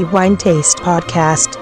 di 0.00 0.06
Wine 0.12 0.36
Taste 0.36 0.82
Podcast. 0.82 1.58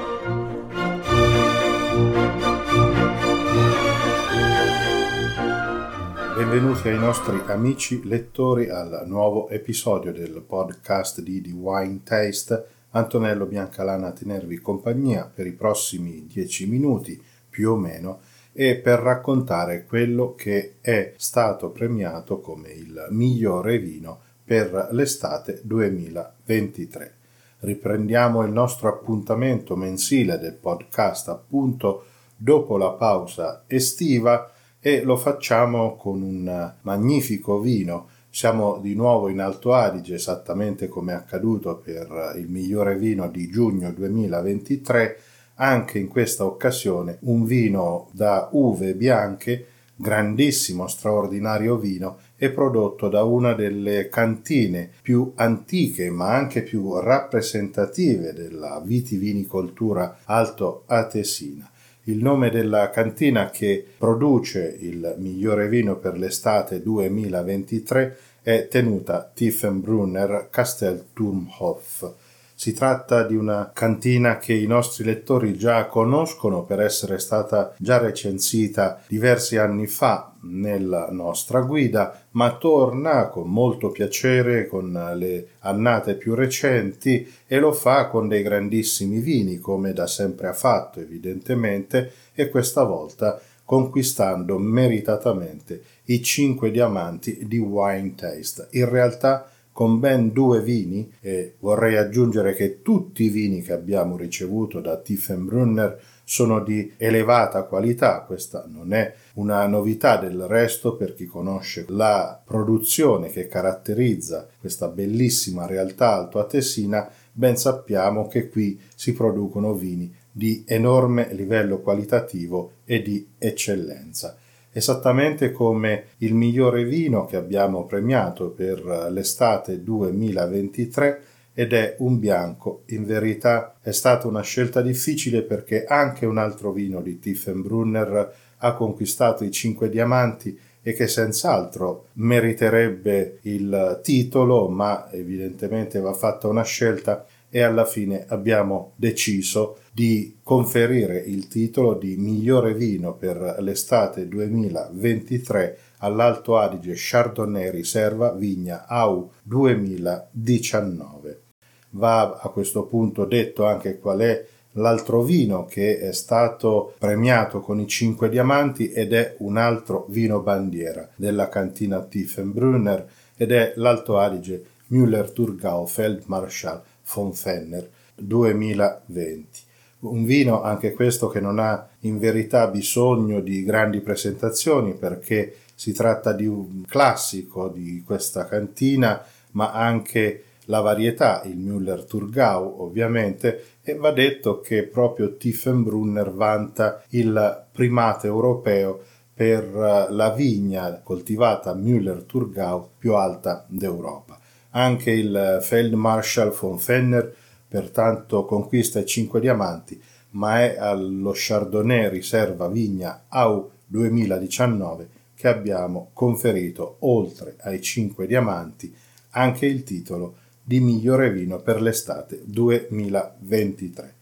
Benvenuti 6.37 6.87
ai 6.87 6.98
nostri 7.01 7.40
amici 7.47 8.01
lettori 8.04 8.69
al 8.69 9.03
nuovo 9.06 9.48
episodio 9.48 10.12
del 10.12 10.40
podcast 10.47 11.21
di 11.21 11.40
The 11.40 11.51
Wine 11.51 12.03
Taste. 12.04 12.65
Antonello 12.90 13.44
Biancalana 13.44 14.06
a 14.06 14.12
tenervi 14.12 14.58
compagnia 14.58 15.29
per 15.34 15.48
i 15.48 15.52
prossimi 15.52 16.25
dieci 16.33 16.69
minuti 16.69 17.20
più 17.51 17.73
o 17.73 17.77
meno 17.77 18.20
e 18.52 18.77
per 18.77 19.01
raccontare 19.01 19.84
quello 19.84 20.37
che 20.37 20.77
è 20.80 21.12
stato 21.16 21.70
premiato 21.70 22.39
come 22.39 22.69
il 22.69 23.09
migliore 23.11 23.79
vino 23.79 24.20
per 24.45 24.91
l'estate 24.93 25.61
2023. 25.65 27.18
Riprendiamo 27.61 28.45
il 28.45 28.53
nostro 28.53 28.89
appuntamento 28.89 29.75
mensile 29.75 30.39
del 30.39 30.55
podcast 30.55 31.29
appunto 31.29 32.05
dopo 32.37 32.77
la 32.77 32.91
pausa 32.91 33.65
estiva 33.66 34.53
e 34.79 35.03
lo 35.03 35.16
facciamo 35.16 35.97
con 35.97 36.23
un 36.23 36.73
magnifico 36.83 37.59
vino. 37.59 38.09
Siamo 38.30 38.79
di 38.80 38.95
nuovo 38.95 39.29
in 39.29 39.41
Alto 39.41 39.75
Adige, 39.75 40.15
esattamente 40.15 40.87
come 40.87 41.13
è 41.13 41.16
accaduto 41.16 41.77
per 41.79 42.35
il 42.37 42.49
migliore 42.49 42.97
vino 42.97 43.29
di 43.29 43.49
giugno 43.49 43.91
2023 43.91 45.21
anche 45.61 45.99
in 45.99 46.09
questa 46.09 46.45
occasione 46.45 47.19
un 47.23 47.45
vino 47.45 48.09
da 48.13 48.49
uve 48.52 48.95
bianche, 48.95 49.66
grandissimo, 49.97 50.87
straordinario 50.87 51.77
vino, 51.77 52.19
è 52.38 52.51
prodotto 52.51 53.09
da 53.09 53.24
una 53.24 53.52
delle 53.52 54.09
cantine 54.09 54.91
più 55.02 55.32
antiche 55.35 56.09
ma 56.09 56.35
anche 56.35 56.63
più 56.63 56.96
rappresentative 57.01 58.32
della 58.32 58.80
vitivinicoltura 58.82 60.18
alto 60.24 60.85
atesina. 60.87 61.68
Il 62.04 62.23
nome 62.23 62.48
della 62.51 62.90
cantina 62.90 63.51
che 63.51 63.85
produce 63.98 64.76
il 64.80 65.16
migliore 65.18 65.68
vino 65.68 65.96
per 65.96 66.16
l'estate 66.16 66.80
2023 66.80 68.16
è 68.41 68.68
tenuta 68.68 69.30
Tiefenbrunner 69.34 70.46
Castelturmhof 70.48 72.27
si 72.58 72.72
tratta 72.72 73.22
di 73.22 73.36
una 73.36 73.70
cantina 73.72 74.38
che 74.38 74.52
i 74.52 74.66
nostri 74.66 75.04
lettori 75.04 75.56
già 75.56 75.86
conoscono 75.86 76.64
per 76.64 76.80
essere 76.80 77.20
stata 77.20 77.72
già 77.78 77.98
recensita 77.98 79.00
diversi 79.06 79.56
anni 79.56 79.86
fa 79.86 80.32
nella 80.40 81.06
nostra 81.12 81.60
guida, 81.60 82.20
ma 82.32 82.56
torna 82.56 83.28
con 83.28 83.48
molto 83.48 83.90
piacere 83.90 84.66
con 84.66 84.90
le 85.14 85.50
annate 85.60 86.14
più 86.14 86.34
recenti 86.34 87.32
e 87.46 87.60
lo 87.60 87.70
fa 87.70 88.08
con 88.08 88.26
dei 88.26 88.42
grandissimi 88.42 89.20
vini, 89.20 89.58
come 89.58 89.92
da 89.92 90.08
sempre 90.08 90.48
ha 90.48 90.52
fatto 90.52 90.98
evidentemente, 90.98 92.10
e 92.34 92.48
questa 92.48 92.82
volta 92.82 93.40
conquistando 93.64 94.58
meritatamente 94.58 95.80
i 96.06 96.20
cinque 96.24 96.72
diamanti 96.72 97.46
di 97.46 97.58
Wine 97.58 98.16
Taste. 98.16 98.66
In 98.72 98.88
realtà 98.88 99.48
con 99.78 100.00
ben 100.00 100.32
due 100.32 100.60
vini 100.60 101.08
e 101.20 101.54
vorrei 101.60 101.96
aggiungere 101.96 102.52
che 102.52 102.82
tutti 102.82 103.22
i 103.22 103.28
vini 103.28 103.62
che 103.62 103.72
abbiamo 103.72 104.16
ricevuto 104.16 104.80
da 104.80 104.96
Tiefenbrunner 104.96 106.00
sono 106.24 106.58
di 106.64 106.94
elevata 106.96 107.62
qualità, 107.62 108.22
questa 108.22 108.66
non 108.68 108.92
è 108.92 109.14
una 109.34 109.64
novità 109.68 110.16
del 110.16 110.48
resto 110.48 110.96
per 110.96 111.14
chi 111.14 111.26
conosce 111.26 111.84
la 111.90 112.42
produzione 112.44 113.28
che 113.28 113.46
caratterizza 113.46 114.48
questa 114.58 114.88
bellissima 114.88 115.64
realtà 115.64 116.14
altoatesina, 116.14 117.08
ben 117.30 117.56
sappiamo 117.56 118.26
che 118.26 118.48
qui 118.48 118.80
si 118.96 119.12
producono 119.12 119.74
vini 119.74 120.12
di 120.32 120.64
enorme 120.66 121.32
livello 121.34 121.78
qualitativo 121.78 122.72
e 122.84 123.00
di 123.00 123.24
eccellenza 123.38 124.36
esattamente 124.78 125.50
come 125.50 126.05
il 126.19 126.34
migliore 126.34 126.84
vino 126.84 127.25
che 127.27 127.37
abbiamo 127.37 127.84
premiato 127.84 128.50
per 128.50 129.09
l'estate 129.11 129.83
2023 129.83 131.22
ed 131.53 131.72
è 131.72 131.97
un 131.99 132.21
bianco. 132.21 132.83
In 132.87 133.05
verità 133.05 133.75
è 133.83 133.91
stata 133.91 134.28
una 134.28 134.43
scelta 134.43 134.81
difficile 134.81 135.43
perché 135.43 135.84
anche 135.84 136.27
un 136.27 136.39
altro 136.39 136.71
vino 136.71 137.00
di 137.00 137.19
Tiefenbrunner 137.19 138.34
ha 138.59 138.75
conquistato 138.75 139.43
i 139.43 139.50
cinque 139.50 139.89
diamanti 139.89 140.56
e 140.81 140.93
che 140.93 141.09
senz'altro 141.09 142.06
meriterebbe 142.15 143.41
il 143.43 144.00
titolo, 144.03 144.69
ma 144.69 145.10
evidentemente 145.10 145.99
va 145.99 146.12
fatta 146.12 146.47
una 146.47 146.62
scelta 146.62 147.27
e 147.50 147.62
alla 147.62 147.84
fine 147.84 148.25
abbiamo 148.28 148.92
deciso 148.97 149.78
di 149.92 150.38
conferire 150.42 151.19
il 151.19 151.48
titolo 151.48 151.94
di 151.94 152.16
migliore 152.16 152.75
vino 152.75 153.14
per 153.14 153.56
l'estate 153.60 154.28
2023 154.28 155.78
all'Alto 155.98 156.59
Adige 156.59 156.92
Chardonnay 156.94 157.70
Riserva 157.70 158.32
Vigna 158.32 158.86
AU 158.86 159.31
2019. 159.42 161.42
Va 161.91 162.38
a 162.41 162.48
questo 162.50 162.84
punto 162.84 163.25
detto 163.25 163.65
anche 163.65 163.98
qual 163.98 164.20
è 164.20 164.44
l'altro 164.72 165.22
vino 165.22 165.65
che 165.65 165.98
è 165.98 166.12
stato 166.12 166.94
premiato 166.98 167.60
con 167.60 167.80
i 167.80 167.86
cinque 167.86 168.28
diamanti 168.28 168.91
ed 168.91 169.12
è 169.12 169.36
un 169.38 169.56
altro 169.56 170.06
vino 170.10 170.41
bandiera 170.41 171.09
della 171.16 171.48
cantina 171.48 172.03
Tiefenbrunner 172.03 173.09
ed 173.36 173.53
è 173.53 173.72
l'Alto 173.76 174.19
Adige 174.19 174.62
Müller-Thurgau 174.88 175.86
Feldmarschall 175.86 176.82
von 177.14 177.32
Fenner 177.32 177.88
2020. 178.14 179.66
Un 180.00 180.24
vino 180.24 180.62
anche 180.62 180.92
questo 180.92 181.28
che 181.28 181.41
non 181.41 181.58
ha 181.58 181.88
in 182.00 182.19
verità 182.19 182.69
bisogno 182.69 183.41
di 183.41 183.64
grandi 183.64 184.00
presentazioni 184.00 184.94
perché 184.94 185.56
si 185.74 185.92
tratta 185.92 186.32
di 186.32 186.47
un 186.47 186.84
classico 186.86 187.68
di 187.68 188.02
questa 188.04 188.47
cantina, 188.47 189.22
ma 189.52 189.72
anche 189.72 190.44
la 190.66 190.80
varietà, 190.80 191.42
il 191.44 191.56
Müller 191.58 192.04
Thurgau 192.04 192.76
ovviamente, 192.78 193.64
e 193.82 193.94
va 193.94 194.10
detto 194.10 194.60
che 194.60 194.84
proprio 194.84 195.36
Tiefenbrunner 195.36 196.30
vanta 196.32 197.02
il 197.10 197.64
primato 197.72 198.26
europeo 198.26 199.00
per 199.32 200.08
la 200.10 200.30
vigna 200.30 201.00
coltivata 201.02 201.74
Müller 201.74 202.24
Thurgau 202.24 202.88
più 202.98 203.14
alta 203.14 203.64
d'Europa. 203.68 204.38
Anche 204.70 205.10
il 205.10 205.58
Feldmarschall 205.62 206.50
von 206.50 206.78
Fenner 206.78 207.34
pertanto 207.68 208.44
conquista 208.44 208.98
i 208.98 209.06
5 209.06 209.40
diamanti, 209.40 210.00
ma 210.30 210.60
è 210.62 210.76
allo 210.78 211.32
Chardonnay 211.34 212.08
Riserva 212.08 212.68
Vigna 212.68 213.24
AU 213.28 213.70
2019 213.86 215.08
che 215.34 215.48
abbiamo 215.48 216.10
conferito, 216.12 216.96
oltre 217.00 217.56
ai 217.60 217.80
5 217.80 218.26
diamanti, 218.26 218.92
anche 219.30 219.66
il 219.66 219.84
titolo 219.84 220.34
di 220.64 220.80
migliore 220.80 221.30
vino 221.30 221.60
per 221.60 221.80
l'estate 221.80 222.42
2023. 222.44 224.14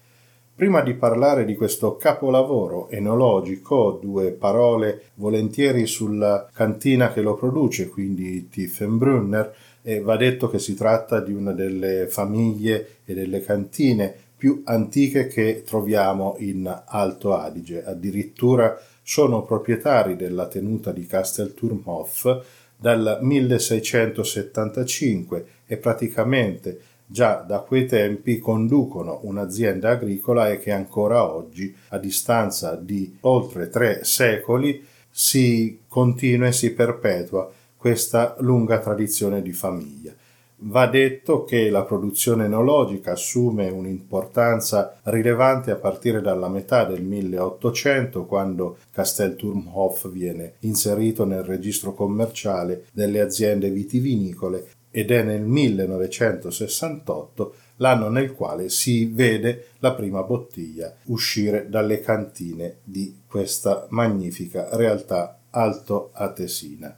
Prima 0.54 0.80
di 0.80 0.94
parlare 0.94 1.44
di 1.44 1.54
questo 1.54 1.96
capolavoro 1.96 2.88
enologico, 2.88 3.98
due 4.00 4.30
parole 4.30 5.10
volentieri 5.14 5.86
sulla 5.86 6.48
cantina 6.52 7.12
che 7.12 7.20
lo 7.20 7.34
produce, 7.34 7.88
quindi 7.88 8.48
Tiefenbrunner, 8.48 9.54
va 10.02 10.16
detto 10.16 10.50
che 10.50 10.58
si 10.58 10.74
tratta 10.74 11.20
di 11.20 11.32
una 11.32 11.52
delle 11.52 12.08
famiglie 12.08 12.96
e 13.04 13.14
delle 13.14 13.40
cantine 13.40 14.12
più 14.36 14.62
antiche 14.64 15.28
che 15.28 15.62
troviamo 15.64 16.34
in 16.38 16.82
Alto 16.86 17.34
Adige. 17.34 17.84
Addirittura 17.84 18.76
sono 19.02 19.44
proprietari 19.44 20.16
della 20.16 20.48
tenuta 20.48 20.90
di 20.90 21.06
Castelturmhof 21.06 22.42
dal 22.76 23.20
1675 23.22 25.46
e 25.66 25.76
praticamente 25.76 26.80
già 27.06 27.44
da 27.46 27.60
quei 27.60 27.86
tempi 27.86 28.38
conducono 28.38 29.20
un'azienda 29.22 29.90
agricola 29.90 30.50
e 30.50 30.58
che 30.58 30.72
ancora 30.72 31.32
oggi, 31.32 31.72
a 31.88 31.98
distanza 31.98 32.74
di 32.74 33.16
oltre 33.20 33.68
tre 33.68 34.00
secoli, 34.02 34.84
si 35.08 35.78
continua 35.86 36.48
e 36.48 36.52
si 36.52 36.72
perpetua 36.72 37.48
questa 37.76 38.36
lunga 38.40 38.78
tradizione 38.78 39.42
di 39.42 39.52
famiglia. 39.52 40.14
Va 40.58 40.86
detto 40.86 41.44
che 41.44 41.68
la 41.68 41.84
produzione 41.84 42.46
enologica 42.46 43.12
assume 43.12 43.68
un'importanza 43.68 44.96
rilevante 45.02 45.70
a 45.70 45.76
partire 45.76 46.22
dalla 46.22 46.48
metà 46.48 46.84
del 46.84 47.02
1800, 47.02 48.24
quando 48.24 48.78
Castelturmhof 48.90 50.10
viene 50.10 50.54
inserito 50.60 51.26
nel 51.26 51.42
registro 51.42 51.92
commerciale 51.92 52.86
delle 52.92 53.20
aziende 53.20 53.68
vitivinicole 53.68 54.68
ed 54.90 55.10
è 55.10 55.22
nel 55.22 55.42
1968 55.42 57.54
l'anno 57.76 58.08
nel 58.08 58.32
quale 58.32 58.70
si 58.70 59.04
vede 59.04 59.66
la 59.80 59.92
prima 59.92 60.22
bottiglia 60.22 60.90
uscire 61.04 61.68
dalle 61.68 62.00
cantine 62.00 62.76
di 62.82 63.14
questa 63.26 63.86
magnifica 63.90 64.74
realtà 64.74 65.38
alto 65.50 66.12
atesina. 66.14 66.96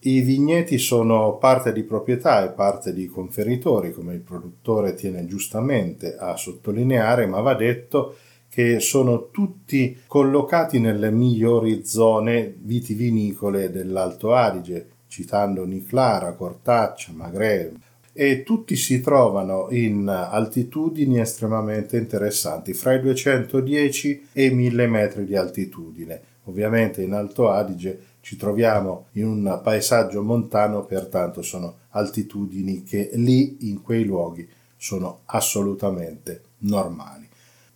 I 0.00 0.20
vigneti 0.20 0.78
sono 0.78 1.38
parte 1.38 1.72
di 1.72 1.82
proprietà 1.82 2.44
e 2.44 2.50
parte 2.50 2.94
di 2.94 3.06
conferitori, 3.06 3.92
come 3.92 4.14
il 4.14 4.20
produttore 4.20 4.94
tiene 4.94 5.26
giustamente 5.26 6.14
a 6.16 6.36
sottolineare, 6.36 7.26
ma 7.26 7.40
va 7.40 7.54
detto 7.54 8.16
che 8.48 8.78
sono 8.78 9.30
tutti 9.30 9.98
collocati 10.06 10.78
nelle 10.78 11.10
migliori 11.10 11.84
zone 11.84 12.54
vitivinicole 12.60 13.72
dell'Alto 13.72 14.34
Adige, 14.34 14.86
citando 15.08 15.64
Niclara, 15.64 16.34
Cortaccia, 16.34 17.10
Maghreb, 17.12 17.74
e 18.12 18.44
tutti 18.44 18.76
si 18.76 19.00
trovano 19.00 19.66
in 19.70 20.08
altitudini 20.08 21.18
estremamente 21.18 21.96
interessanti, 21.96 22.72
fra 22.72 22.94
i 22.94 23.00
210 23.00 24.28
e 24.32 24.44
i 24.44 24.54
1000 24.54 24.86
metri 24.86 25.24
di 25.24 25.34
altitudine. 25.34 26.20
Ovviamente 26.44 27.02
in 27.02 27.12
Alto 27.12 27.50
Adige 27.50 27.98
ci 28.28 28.36
troviamo 28.36 29.06
in 29.12 29.24
un 29.24 29.60
paesaggio 29.62 30.22
montano, 30.22 30.84
pertanto 30.84 31.40
sono 31.40 31.76
altitudini 31.92 32.82
che 32.82 33.08
lì 33.14 33.70
in 33.70 33.80
quei 33.80 34.04
luoghi 34.04 34.46
sono 34.76 35.20
assolutamente 35.24 36.42
normali. 36.58 37.26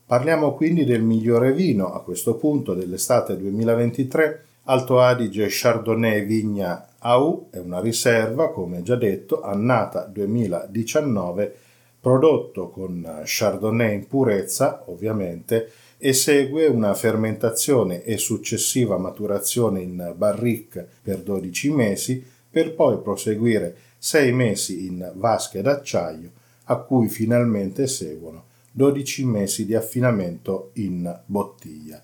Parliamo 0.05 0.53
quindi 0.53 0.85
del 0.85 1.01
migliore 1.01 1.55
vino 1.55 1.95
a 1.95 2.03
questo 2.03 2.35
punto 2.35 2.75
dell'estate 2.75 3.39
2023. 3.39 4.45
Alto 4.65 5.01
Adige 5.01 5.47
Chardonnay 5.49 6.27
Vigna 6.27 6.87
AU 6.99 7.49
è 7.49 7.57
una 7.57 7.81
riserva, 7.81 8.51
come 8.51 8.83
già 8.83 8.97
detto, 8.97 9.41
annata 9.41 10.05
2019, 10.05 11.57
prodotto 11.99 12.69
con 12.69 13.23
Chardonnay 13.25 13.95
in 13.95 14.07
purezza, 14.07 14.83
ovviamente, 14.89 15.71
e 16.05 16.13
segue 16.15 16.67
una 16.67 16.95
fermentazione 16.95 18.03
e 18.03 18.19
successiva 18.19 18.99
maturazione 18.99 19.83
in 19.83 20.15
barrique 20.17 20.85
per 21.01 21.19
12 21.21 21.71
mesi, 21.71 22.27
per 22.51 22.75
poi 22.75 23.01
proseguire 23.01 23.77
6 23.99 24.33
mesi 24.33 24.87
in 24.87 25.13
vasche 25.15 25.63
d'acciaio, 25.63 26.33
a 26.65 26.79
cui 26.79 27.07
finalmente 27.07 27.87
seguono 27.87 28.47
12 28.73 29.25
mesi 29.27 29.65
di 29.65 29.77
affinamento 29.77 30.71
in 30.75 31.21
bottiglia. 31.25 32.03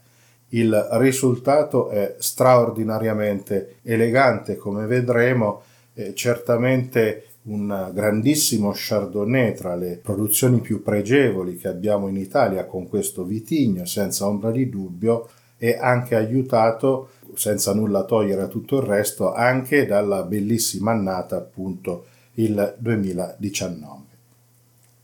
Il 0.50 0.89
risultato 0.93 1.89
è 1.89 2.15
straordinariamente 2.19 3.79
elegante, 3.83 4.56
come 4.56 4.87
vedremo, 4.87 5.62
eh, 5.95 6.15
certamente 6.15 7.25
un 7.49 7.91
grandissimo 7.93 8.73
Chardonnay 8.75 9.55
tra 9.55 9.75
le 9.75 9.99
produzioni 10.03 10.61
più 10.61 10.83
pregevoli 10.83 11.56
che 11.56 11.69
abbiamo 11.69 12.09
in 12.09 12.17
Italia 12.17 12.67
con 12.67 12.89
questo 12.89 13.25
vitigno, 13.25 13.85
senza 13.85 14.27
ombra 14.27 14.50
di 14.50 14.69
dubbio, 14.69 15.29
e 15.56 15.77
anche 15.77 16.15
aiutato, 16.15 17.11
senza 17.35 17.75
nulla 17.75 18.05
togliere 18.05 18.43
a 18.43 18.47
tutto 18.47 18.77
il 18.77 18.83
resto, 18.83 19.33
anche 19.33 19.87
dalla 19.87 20.23
bellissima 20.23 20.93
annata 20.93 21.37
appunto 21.37 22.06
il 22.35 22.77
2019. 22.79 24.06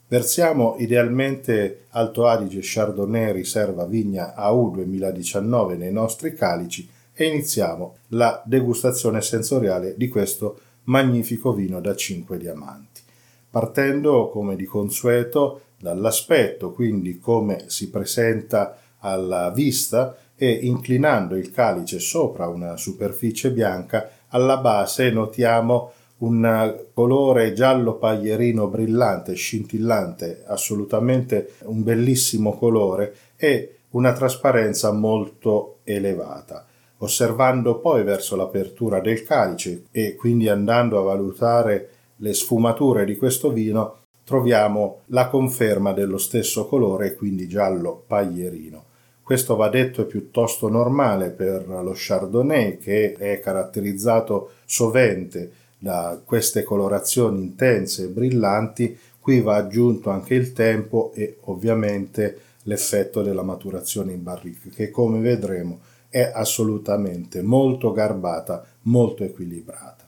Versiamo 0.06 0.76
idealmente 0.78 1.86
Alto 1.90 2.26
Adige 2.26 2.60
Chardonnay 2.62 3.32
Riserva 3.32 3.84
Vigna 3.86 4.34
AU 4.34 4.70
2019 4.70 5.76
nei 5.76 5.92
nostri 5.92 6.34
calici 6.34 6.88
e 7.12 7.24
iniziamo 7.26 7.96
la 8.08 8.40
degustazione 8.44 9.22
sensoriale 9.22 9.94
di 9.96 10.08
questo 10.08 10.58
magnifico 10.84 11.52
vino 11.52 11.80
da 11.80 11.94
5 11.94 12.36
diamanti. 12.38 13.02
Partendo 13.50 14.28
come 14.28 14.56
di 14.56 14.64
consueto 14.64 15.60
dall'aspetto, 15.78 16.72
quindi 16.72 17.18
come 17.18 17.64
si 17.66 17.90
presenta 17.90 18.78
alla 18.98 19.50
vista 19.50 20.16
e 20.36 20.50
inclinando 20.50 21.36
il 21.36 21.50
calice 21.52 21.98
sopra 21.98 22.48
una 22.48 22.76
superficie 22.76 23.50
bianca, 23.52 24.10
alla 24.28 24.56
base 24.56 25.10
notiamo 25.10 25.92
un 26.18 26.86
colore 26.92 27.52
giallo 27.52 27.94
paglierino 27.94 28.66
brillante, 28.68 29.34
scintillante, 29.34 30.42
assolutamente 30.46 31.54
un 31.64 31.82
bellissimo 31.82 32.54
colore 32.54 33.14
e 33.36 33.78
una 33.90 34.12
trasparenza 34.12 34.90
molto 34.92 35.78
elevata. 35.84 36.66
Osservando 36.98 37.78
poi 37.80 38.02
verso 38.04 38.36
l'apertura 38.36 39.00
del 39.00 39.24
calice 39.24 39.84
e 39.90 40.14
quindi 40.14 40.48
andando 40.48 40.98
a 40.98 41.02
valutare 41.02 41.88
le 42.16 42.32
sfumature 42.32 43.04
di 43.04 43.16
questo 43.16 43.50
vino, 43.52 43.98
troviamo 44.24 45.00
la 45.06 45.28
conferma 45.28 45.92
dello 45.92 46.18
stesso 46.18 46.66
colore, 46.66 47.14
quindi 47.14 47.46
giallo 47.46 48.02
paglierino. 48.06 48.84
Questo 49.22 49.56
va 49.56 49.68
detto 49.68 50.02
è 50.02 50.04
piuttosto 50.04 50.68
normale 50.68 51.30
per 51.30 51.66
lo 51.66 51.92
Chardonnay 51.94 52.76
che 52.78 53.14
è 53.14 53.40
caratterizzato 53.40 54.50
sovente 54.64 55.50
da 55.78 56.20
queste 56.24 56.62
colorazioni 56.62 57.40
intense 57.42 58.04
e 58.04 58.08
brillanti, 58.08 58.98
qui 59.18 59.40
va 59.40 59.56
aggiunto 59.56 60.10
anche 60.10 60.34
il 60.34 60.52
tempo 60.52 61.12
e 61.14 61.38
ovviamente 61.44 62.38
l'effetto 62.64 63.22
della 63.22 63.42
maturazione 63.42 64.12
in 64.12 64.22
barrique, 64.22 64.70
che 64.70 64.90
come 64.90 65.20
vedremo 65.20 65.80
è 66.14 66.30
assolutamente 66.32 67.42
molto 67.42 67.90
garbata, 67.90 68.64
molto 68.82 69.24
equilibrata. 69.24 70.06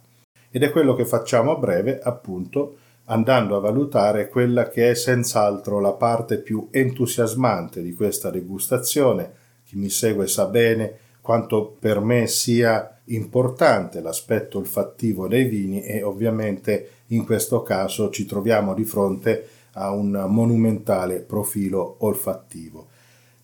Ed 0.53 0.63
è 0.63 0.71
quello 0.71 0.95
che 0.95 1.05
facciamo 1.05 1.51
a 1.51 1.59
breve, 1.59 1.99
appunto, 1.99 2.77
andando 3.07 3.57
a 3.57 3.61
valutare 3.61 4.29
quella 4.29 4.69
che 4.69 4.91
è 4.91 4.95
senz'altro 4.95 5.81
la 5.81 5.95
parte 5.95 6.39
più 6.39 6.69
entusiasmante 6.71 7.83
di 7.83 7.93
questa 7.93 8.31
degustazione. 8.31 9.33
Chi 9.65 9.77
mi 9.77 9.89
segue 9.89 10.29
sa 10.29 10.47
bene 10.47 10.97
quanto 11.21 11.75
per 11.77 11.99
me 11.99 12.29
sia 12.29 13.01
importante 13.07 14.01
l'aspetto 14.01 14.59
olfattivo 14.59 15.27
dei 15.27 15.47
vini 15.47 15.83
e 15.83 16.05
ovviamente 16.05 16.91
in 17.07 17.25
questo 17.25 17.65
caso 17.65 18.11
ci 18.11 18.27
troviamo 18.27 18.75
di 18.75 18.85
fronte 18.85 19.49
a 19.73 19.91
un 19.91 20.27
monumentale 20.29 21.19
profilo 21.19 21.97
olfattivo. 21.99 22.95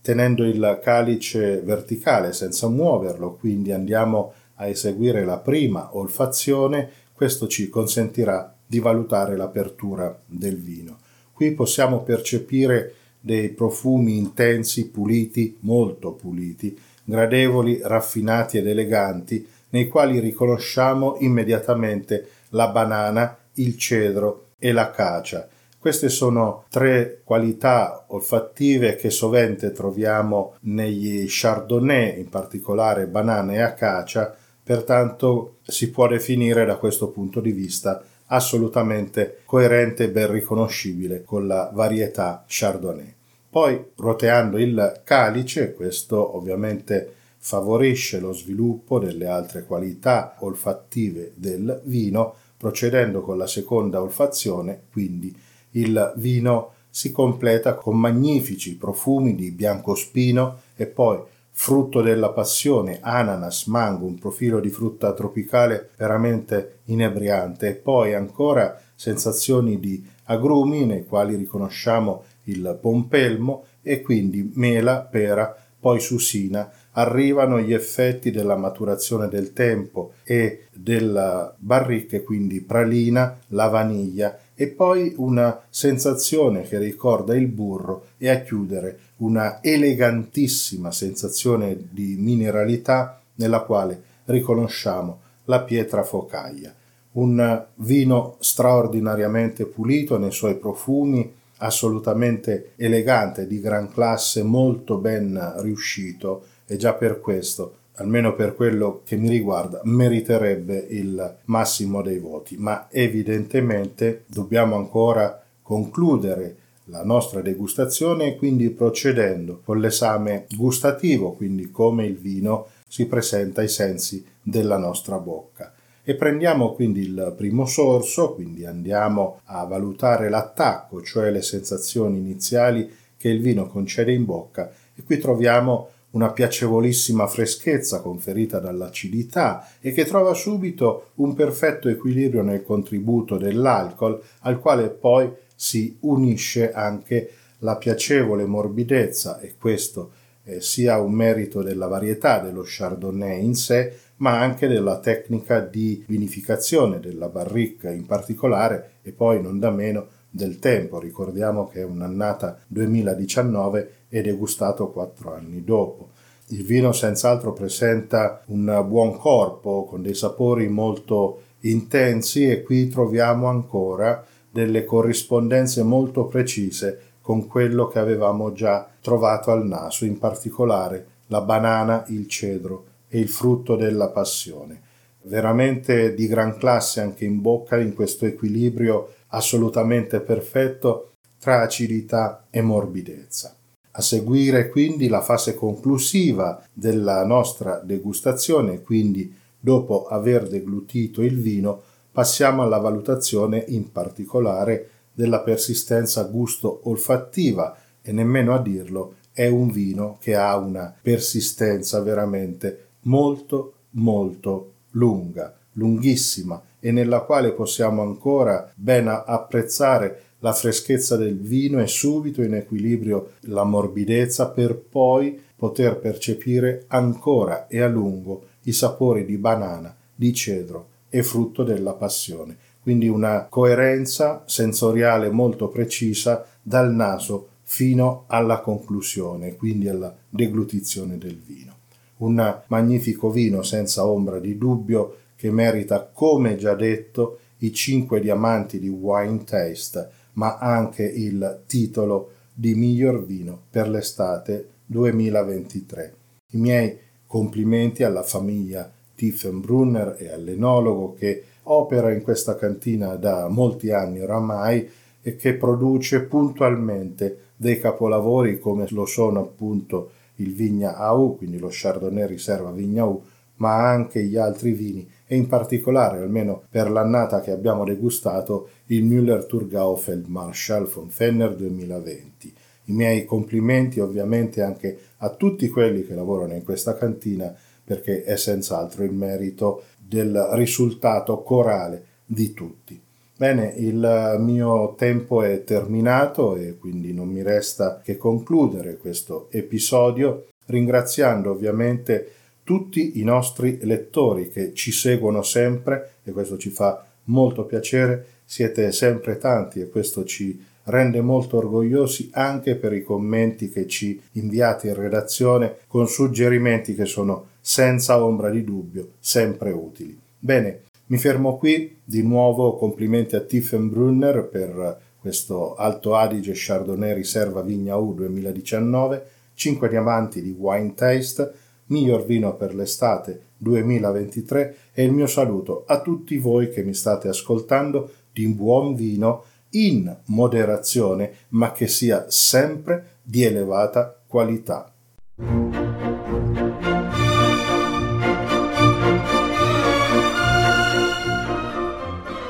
Tenendo 0.02 0.44
il 0.44 0.80
calice 0.82 1.60
verticale 1.60 2.32
senza 2.32 2.68
muoverlo, 2.68 3.34
quindi 3.34 3.70
andiamo 3.70 4.32
a 4.56 4.66
eseguire 4.66 5.24
la 5.24 5.38
prima 5.38 5.96
olfazione, 5.96 6.90
questo 7.12 7.46
ci 7.46 7.68
consentirà 7.68 8.52
di 8.66 8.80
valutare 8.80 9.36
l'apertura 9.36 10.18
del 10.26 10.58
vino. 10.58 10.98
Qui 11.32 11.52
possiamo 11.52 12.02
percepire 12.02 12.94
dei 13.20 13.50
profumi 13.50 14.16
intensi, 14.16 14.88
puliti, 14.88 15.56
molto 15.60 16.12
puliti, 16.12 16.76
gradevoli, 17.04 17.80
raffinati 17.80 18.58
ed 18.58 18.66
eleganti, 18.66 19.46
nei 19.70 19.86
quali 19.86 20.18
riconosciamo 20.18 21.16
immediatamente 21.20 22.28
la 22.50 22.68
banana, 22.68 23.38
il 23.54 23.78
cedro 23.78 24.48
e 24.58 24.72
l'acacia. 24.72 25.48
Queste 25.82 26.10
sono 26.10 26.66
tre 26.68 27.22
qualità 27.24 28.04
olfattive 28.06 28.94
che 28.94 29.10
sovente 29.10 29.72
troviamo 29.72 30.54
negli 30.60 31.24
chardonnay, 31.26 32.20
in 32.20 32.28
particolare 32.28 33.08
banana 33.08 33.54
e 33.54 33.62
acacia, 33.62 34.32
pertanto 34.62 35.56
si 35.62 35.90
può 35.90 36.06
definire 36.06 36.64
da 36.64 36.76
questo 36.76 37.08
punto 37.08 37.40
di 37.40 37.50
vista 37.50 38.00
assolutamente 38.26 39.38
coerente 39.44 40.04
e 40.04 40.10
ben 40.10 40.30
riconoscibile 40.30 41.24
con 41.24 41.48
la 41.48 41.68
varietà 41.74 42.44
chardonnay. 42.46 43.12
Poi 43.50 43.86
roteando 43.96 44.58
il 44.58 45.00
calice, 45.02 45.74
questo 45.74 46.36
ovviamente 46.36 47.12
favorisce 47.38 48.20
lo 48.20 48.32
sviluppo 48.32 49.00
delle 49.00 49.26
altre 49.26 49.64
qualità 49.64 50.36
olfattive 50.38 51.32
del 51.34 51.80
vino, 51.86 52.36
procedendo 52.56 53.20
con 53.22 53.36
la 53.36 53.48
seconda 53.48 54.00
olfazione, 54.00 54.82
quindi 54.92 55.50
il 55.72 56.12
vino 56.16 56.72
si 56.88 57.10
completa 57.10 57.74
con 57.74 57.98
magnifici 57.98 58.76
profumi 58.76 59.34
di 59.34 59.50
biancospino 59.50 60.60
e 60.76 60.86
poi 60.86 61.20
frutto 61.54 62.00
della 62.00 62.30
passione, 62.30 62.98
ananas, 63.00 63.66
mango, 63.66 64.06
un 64.06 64.18
profilo 64.18 64.58
di 64.58 64.70
frutta 64.70 65.12
tropicale 65.12 65.90
veramente 65.96 66.80
inebriante. 66.86 67.68
E 67.68 67.74
poi 67.74 68.14
ancora 68.14 68.80
sensazioni 68.94 69.78
di 69.78 70.04
agrumi 70.24 70.84
nei 70.84 71.04
quali 71.04 71.36
riconosciamo 71.36 72.24
il 72.44 72.78
pompelmo 72.80 73.64
e 73.82 74.00
quindi 74.00 74.50
mela, 74.54 75.00
pera, 75.00 75.54
poi 75.78 76.00
susina. 76.00 76.70
Arrivano 76.92 77.58
gli 77.58 77.72
effetti 77.72 78.30
della 78.30 78.56
maturazione 78.56 79.28
del 79.28 79.52
tempo 79.52 80.12
e 80.24 80.66
della 80.72 81.54
barrica, 81.56 82.20
quindi 82.20 82.60
pralina, 82.60 83.38
la 83.48 83.68
vaniglia 83.68 84.38
e 84.62 84.68
poi 84.68 85.12
una 85.16 85.60
sensazione 85.70 86.62
che 86.62 86.78
ricorda 86.78 87.34
il 87.34 87.48
burro 87.48 88.10
e 88.16 88.28
a 88.28 88.42
chiudere 88.42 88.96
una 89.16 89.60
elegantissima 89.60 90.92
sensazione 90.92 91.76
di 91.90 92.14
mineralità 92.16 93.20
nella 93.34 93.62
quale 93.62 94.00
riconosciamo 94.26 95.18
la 95.46 95.62
pietra 95.62 96.04
focaia. 96.04 96.72
Un 97.14 97.64
vino 97.74 98.36
straordinariamente 98.38 99.66
pulito 99.66 100.16
nei 100.16 100.30
suoi 100.30 100.54
profumi, 100.54 101.34
assolutamente 101.56 102.74
elegante, 102.76 103.48
di 103.48 103.60
gran 103.60 103.90
classe, 103.90 104.44
molto 104.44 104.96
ben 104.98 105.54
riuscito 105.56 106.44
e 106.66 106.76
già 106.76 106.92
per 106.94 107.18
questo 107.20 107.78
almeno 107.96 108.34
per 108.34 108.54
quello 108.54 109.02
che 109.04 109.16
mi 109.16 109.28
riguarda, 109.28 109.80
meriterebbe 109.84 110.86
il 110.90 111.36
massimo 111.44 112.02
dei 112.02 112.18
voti, 112.18 112.56
ma 112.56 112.88
evidentemente 112.90 114.24
dobbiamo 114.26 114.76
ancora 114.76 115.42
concludere 115.62 116.56
la 116.86 117.04
nostra 117.04 117.40
degustazione 117.40 118.36
quindi 118.36 118.70
procedendo 118.70 119.60
con 119.64 119.78
l'esame 119.78 120.46
gustativo, 120.56 121.32
quindi 121.32 121.70
come 121.70 122.06
il 122.06 122.16
vino 122.16 122.66
si 122.88 123.06
presenta 123.06 123.60
ai 123.60 123.68
sensi 123.68 124.24
della 124.42 124.76
nostra 124.76 125.18
bocca. 125.18 125.72
E 126.04 126.16
prendiamo 126.16 126.72
quindi 126.72 127.02
il 127.02 127.32
primo 127.36 127.64
sorso, 127.64 128.34
quindi 128.34 128.66
andiamo 128.66 129.40
a 129.44 129.64
valutare 129.64 130.28
l'attacco, 130.28 131.00
cioè 131.00 131.30
le 131.30 131.42
sensazioni 131.42 132.18
iniziali 132.18 132.90
che 133.16 133.28
il 133.28 133.40
vino 133.40 133.68
concede 133.68 134.12
in 134.12 134.24
bocca 134.24 134.72
e 134.94 135.04
qui 135.04 135.18
troviamo 135.18 135.88
una 136.12 136.30
piacevolissima 136.32 137.26
freschezza 137.26 138.00
conferita 138.00 138.58
dall'acidità 138.58 139.68
e 139.80 139.92
che 139.92 140.04
trova 140.04 140.34
subito 140.34 141.10
un 141.16 141.34
perfetto 141.34 141.88
equilibrio 141.88 142.42
nel 142.42 142.62
contributo 142.62 143.36
dell'alcol 143.36 144.20
al 144.40 144.58
quale 144.58 144.88
poi 144.88 145.30
si 145.54 145.96
unisce 146.00 146.72
anche 146.72 147.30
la 147.58 147.76
piacevole 147.76 148.44
morbidezza 148.44 149.38
e 149.40 149.54
questo 149.58 150.10
eh, 150.44 150.60
sia 150.60 151.00
un 151.00 151.12
merito 151.12 151.62
della 151.62 151.86
varietà 151.86 152.40
dello 152.40 152.62
Chardonnay 152.64 153.44
in 153.44 153.54
sé, 153.54 153.96
ma 154.16 154.40
anche 154.40 154.66
della 154.66 154.98
tecnica 154.98 155.60
di 155.60 156.04
vinificazione 156.06 157.00
della 157.00 157.28
barrique 157.28 157.94
in 157.94 158.06
particolare 158.06 158.94
e 159.02 159.12
poi 159.12 159.40
non 159.40 159.58
da 159.58 159.70
meno 159.70 160.06
del 160.30 160.58
tempo. 160.58 160.98
Ricordiamo 160.98 161.68
che 161.68 161.80
è 161.80 161.84
un'annata 161.84 162.58
2019 162.66 163.94
ed 164.14 164.26
è 164.26 164.36
gustato 164.36 164.90
quattro 164.90 165.32
anni 165.32 165.64
dopo. 165.64 166.10
Il 166.48 166.64
vino 166.64 166.92
senz'altro 166.92 167.54
presenta 167.54 168.42
un 168.48 168.84
buon 168.86 169.16
corpo 169.16 169.86
con 169.86 170.02
dei 170.02 170.12
sapori 170.12 170.68
molto 170.68 171.44
intensi 171.60 172.46
e 172.46 172.62
qui 172.62 172.88
troviamo 172.88 173.46
ancora 173.46 174.22
delle 174.50 174.84
corrispondenze 174.84 175.82
molto 175.82 176.26
precise 176.26 177.00
con 177.22 177.46
quello 177.46 177.86
che 177.86 177.98
avevamo 177.98 178.52
già 178.52 178.86
trovato 179.00 179.50
al 179.50 179.66
naso, 179.66 180.04
in 180.04 180.18
particolare 180.18 181.06
la 181.28 181.40
banana, 181.40 182.04
il 182.08 182.28
cedro 182.28 182.84
e 183.08 183.18
il 183.18 183.30
frutto 183.30 183.76
della 183.76 184.10
passione. 184.10 184.90
Veramente 185.22 186.12
di 186.12 186.26
gran 186.26 186.58
classe 186.58 187.00
anche 187.00 187.24
in 187.24 187.40
bocca 187.40 187.78
in 187.78 187.94
questo 187.94 188.26
equilibrio 188.26 189.14
assolutamente 189.28 190.20
perfetto 190.20 191.12
tra 191.38 191.62
acidità 191.62 192.44
e 192.50 192.60
morbidezza. 192.60 193.56
A 193.92 194.00
seguire 194.00 194.68
quindi 194.68 195.08
la 195.08 195.20
fase 195.20 195.54
conclusiva 195.54 196.62
della 196.72 197.24
nostra 197.24 197.80
degustazione, 197.84 198.80
quindi 198.80 199.34
dopo 199.58 200.06
aver 200.06 200.48
deglutito 200.48 201.22
il 201.22 201.38
vino, 201.38 201.80
passiamo 202.10 202.62
alla 202.62 202.78
valutazione 202.78 203.64
in 203.68 203.92
particolare 203.92 204.88
della 205.12 205.40
persistenza 205.40 206.22
gusto-olfattiva 206.24 207.76
e 208.00 208.12
nemmeno 208.12 208.54
a 208.54 208.60
dirlo 208.60 209.16
è 209.32 209.46
un 209.46 209.70
vino 209.70 210.18
che 210.20 210.34
ha 210.34 210.56
una 210.56 210.94
persistenza 211.00 212.00
veramente 212.00 212.88
molto 213.02 213.74
molto 213.92 214.72
lunga, 214.90 215.54
lunghissima 215.72 216.60
e 216.80 216.92
nella 216.92 217.20
quale 217.20 217.52
possiamo 217.52 218.02
ancora 218.02 218.70
ben 218.74 219.08
apprezzare 219.08 220.22
la 220.42 220.52
freschezza 220.52 221.16
del 221.16 221.38
vino 221.38 221.80
e 221.80 221.86
subito 221.86 222.42
in 222.42 222.54
equilibrio 222.54 223.32
la 223.42 223.64
morbidezza 223.64 224.48
per 224.48 224.76
poi 224.76 225.40
poter 225.56 225.98
percepire 225.98 226.84
ancora 226.88 227.68
e 227.68 227.80
a 227.80 227.86
lungo 227.86 228.46
i 228.62 228.72
sapori 228.72 229.24
di 229.24 229.36
banana, 229.36 229.94
di 230.14 230.32
cedro 230.34 230.88
e 231.08 231.22
frutto 231.22 231.62
della 231.62 231.92
passione. 231.92 232.56
Quindi 232.82 233.06
una 233.06 233.46
coerenza 233.48 234.42
sensoriale 234.46 235.30
molto 235.30 235.68
precisa 235.68 236.44
dal 236.60 236.92
naso 236.92 237.48
fino 237.62 238.24
alla 238.26 238.58
conclusione, 238.58 239.54
quindi 239.54 239.88
alla 239.88 240.12
deglutizione 240.28 241.18
del 241.18 241.38
vino. 241.38 241.76
Un 242.18 242.62
magnifico 242.66 243.30
vino 243.30 243.62
senza 243.62 244.04
ombra 244.06 244.40
di 244.40 244.58
dubbio 244.58 245.18
che 245.36 245.52
merita, 245.52 246.10
come 246.12 246.56
già 246.56 246.74
detto, 246.74 247.38
i 247.58 247.72
cinque 247.72 248.20
diamanti 248.20 248.80
di 248.80 248.88
Wine 248.88 249.44
Taste 249.44 250.20
ma 250.34 250.58
anche 250.58 251.04
il 251.04 251.62
titolo 251.66 252.30
di 252.52 252.74
miglior 252.74 253.24
vino 253.24 253.62
per 253.70 253.88
l'estate 253.88 254.68
2023. 254.86 256.14
I 256.52 256.56
miei 256.58 256.98
complimenti 257.26 258.02
alla 258.02 258.22
famiglia 258.22 258.90
Tiefenbrunner 259.14 260.16
e 260.18 260.30
all'enologo 260.30 261.14
che 261.14 261.44
opera 261.64 262.12
in 262.12 262.22
questa 262.22 262.56
cantina 262.56 263.16
da 263.16 263.48
molti 263.48 263.90
anni 263.90 264.20
oramai 264.20 264.88
e 265.22 265.36
che 265.36 265.54
produce 265.54 266.22
puntualmente 266.22 267.38
dei 267.56 267.78
capolavori 267.78 268.58
come 268.58 268.86
lo 268.90 269.06
sono 269.06 269.40
appunto 269.40 270.10
il 270.36 270.52
Vigna 270.52 270.96
AU, 270.96 271.36
quindi 271.36 271.58
lo 271.58 271.68
Chardonnay 271.70 272.26
riserva 272.26 272.70
Vigna 272.72 273.02
AU, 273.02 273.22
ma 273.56 273.88
anche 273.88 274.24
gli 274.24 274.36
altri 274.36 274.72
vini 274.72 275.08
e 275.32 275.36
in 275.36 275.46
particolare, 275.46 276.18
almeno 276.18 276.64
per 276.68 276.90
l'annata 276.90 277.40
che 277.40 277.52
abbiamo 277.52 277.84
degustato, 277.84 278.68
il 278.88 279.02
Müller 279.02 279.46
Thurgau 279.46 279.96
Feldmarschall 279.96 280.84
von 280.84 281.08
Fenner 281.08 281.54
2020. 281.54 282.52
I 282.84 282.92
miei 282.92 283.24
complimenti 283.24 283.98
ovviamente 283.98 284.60
anche 284.60 284.98
a 285.16 285.30
tutti 285.30 285.70
quelli 285.70 286.04
che 286.04 286.14
lavorano 286.14 286.52
in 286.52 286.62
questa 286.62 286.98
cantina 286.98 287.50
perché 287.82 288.24
è 288.24 288.36
senz'altro 288.36 289.04
il 289.04 289.14
merito 289.14 289.84
del 289.96 290.50
risultato 290.52 291.42
corale 291.42 292.04
di 292.26 292.52
tutti. 292.52 293.00
Bene, 293.34 293.72
il 293.78 294.36
mio 294.38 294.94
tempo 294.98 295.42
è 295.42 295.64
terminato 295.64 296.56
e 296.56 296.76
quindi 296.76 297.14
non 297.14 297.28
mi 297.28 297.40
resta 297.40 298.02
che 298.04 298.18
concludere 298.18 298.98
questo 298.98 299.48
episodio 299.50 300.48
ringraziando 300.66 301.50
ovviamente 301.50 302.32
tutti 302.64 303.20
i 303.20 303.24
nostri 303.24 303.78
lettori 303.82 304.48
che 304.48 304.72
ci 304.72 304.92
seguono 304.92 305.42
sempre 305.42 306.16
e 306.22 306.32
questo 306.32 306.56
ci 306.56 306.70
fa 306.70 307.04
molto 307.24 307.64
piacere, 307.64 308.26
siete 308.44 308.92
sempre 308.92 309.38
tanti 309.38 309.80
e 309.80 309.88
questo 309.88 310.24
ci 310.24 310.60
rende 310.84 311.20
molto 311.20 311.58
orgogliosi 311.58 312.30
anche 312.32 312.74
per 312.74 312.92
i 312.92 313.02
commenti 313.02 313.68
che 313.68 313.86
ci 313.86 314.20
inviate 314.32 314.88
in 314.88 314.94
redazione 314.94 315.76
con 315.86 316.08
suggerimenti 316.08 316.94
che 316.94 317.04
sono 317.04 317.46
senza 317.60 318.22
ombra 318.22 318.50
di 318.50 318.64
dubbio 318.64 319.12
sempre 319.20 319.70
utili. 319.70 320.18
Bene, 320.38 320.82
mi 321.06 321.18
fermo 321.18 321.56
qui, 321.56 321.98
di 322.02 322.22
nuovo 322.22 322.74
complimenti 322.76 323.36
a 323.36 323.40
Tiefenbrunner 323.40 324.48
per 324.50 325.00
questo 325.20 325.76
Alto 325.76 326.16
Adige 326.16 326.52
Chardonnay 326.54 327.14
Riserva 327.14 327.62
Vigna 327.62 327.96
U 327.96 328.12
2019, 328.14 329.26
5 329.54 329.88
diamanti 329.88 330.42
di 330.42 330.54
Wine 330.56 330.94
Taste, 330.94 331.52
miglior 331.92 332.24
vino 332.24 332.56
per 332.56 332.74
l'estate 332.74 333.40
2023 333.58 334.76
e 334.92 335.04
il 335.04 335.12
mio 335.12 335.26
saluto 335.26 335.84
a 335.86 336.00
tutti 336.00 336.38
voi 336.38 336.70
che 336.70 336.82
mi 336.82 336.94
state 336.94 337.28
ascoltando 337.28 338.10
di 338.32 338.48
buon 338.48 338.94
vino 338.94 339.44
in 339.70 340.14
moderazione 340.26 341.32
ma 341.50 341.72
che 341.72 341.86
sia 341.86 342.26
sempre 342.28 343.18
di 343.22 343.44
elevata 343.44 344.18
qualità. 344.26 344.92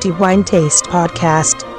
The 0.00 0.10
Wine 0.18 0.42
Taste 0.42 0.88
Podcast 0.88 1.71